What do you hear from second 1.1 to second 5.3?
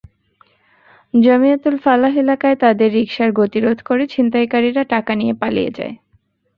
জমিয়াতুল ফালাহ এলাকায় তাঁদের রিকশার গতিরোধ করে ছিনতাইকারীরা টাকা